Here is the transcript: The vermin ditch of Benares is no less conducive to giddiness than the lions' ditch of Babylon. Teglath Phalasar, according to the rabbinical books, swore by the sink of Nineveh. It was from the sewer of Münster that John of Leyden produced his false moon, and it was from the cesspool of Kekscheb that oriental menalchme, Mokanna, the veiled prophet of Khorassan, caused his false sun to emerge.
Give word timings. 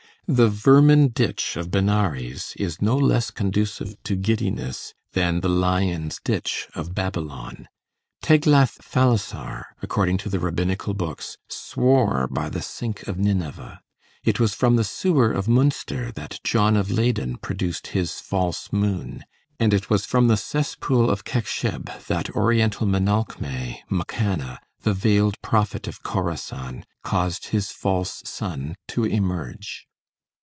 The 0.27 0.47
vermin 0.49 1.09
ditch 1.09 1.57
of 1.57 1.71
Benares 1.71 2.53
is 2.55 2.81
no 2.81 2.95
less 2.95 3.31
conducive 3.31 4.01
to 4.03 4.15
giddiness 4.15 4.93
than 5.11 5.41
the 5.41 5.49
lions' 5.49 6.21
ditch 6.23 6.69
of 6.73 6.95
Babylon. 6.95 7.67
Teglath 8.23 8.81
Phalasar, 8.81 9.65
according 9.81 10.17
to 10.19 10.29
the 10.29 10.39
rabbinical 10.39 10.93
books, 10.93 11.37
swore 11.49 12.27
by 12.31 12.47
the 12.47 12.61
sink 12.61 13.09
of 13.09 13.17
Nineveh. 13.19 13.81
It 14.23 14.39
was 14.39 14.53
from 14.53 14.77
the 14.77 14.85
sewer 14.85 15.33
of 15.33 15.47
Münster 15.47 16.13
that 16.13 16.39
John 16.45 16.77
of 16.77 16.89
Leyden 16.89 17.35
produced 17.35 17.87
his 17.87 18.21
false 18.21 18.71
moon, 18.71 19.25
and 19.59 19.73
it 19.73 19.89
was 19.89 20.05
from 20.05 20.27
the 20.29 20.37
cesspool 20.37 21.09
of 21.09 21.25
Kekscheb 21.25 21.89
that 22.07 22.29
oriental 22.29 22.87
menalchme, 22.87 23.79
Mokanna, 23.89 24.59
the 24.83 24.93
veiled 24.93 25.41
prophet 25.41 25.89
of 25.89 26.03
Khorassan, 26.03 26.85
caused 27.03 27.47
his 27.47 27.71
false 27.71 28.21
sun 28.23 28.75
to 28.87 29.03
emerge. 29.03 29.87